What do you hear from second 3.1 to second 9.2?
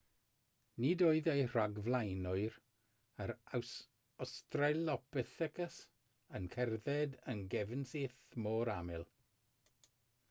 yr australopithecus yn cerdded yn gefnsyth mor aml